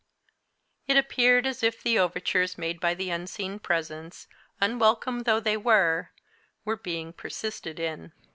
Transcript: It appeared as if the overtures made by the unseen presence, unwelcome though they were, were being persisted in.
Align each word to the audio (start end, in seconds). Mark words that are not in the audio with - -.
It 0.87 0.97
appeared 0.97 1.45
as 1.45 1.61
if 1.61 1.83
the 1.83 1.99
overtures 1.99 2.57
made 2.57 2.79
by 2.79 2.95
the 2.95 3.11
unseen 3.11 3.59
presence, 3.59 4.27
unwelcome 4.59 5.19
though 5.25 5.39
they 5.39 5.57
were, 5.57 6.09
were 6.65 6.75
being 6.75 7.13
persisted 7.13 7.79
in. 7.79 8.11